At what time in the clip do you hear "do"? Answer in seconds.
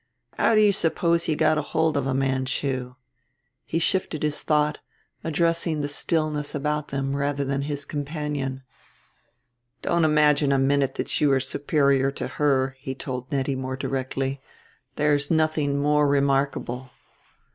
0.55-0.61